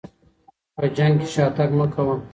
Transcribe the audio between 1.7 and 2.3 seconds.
مه کوه.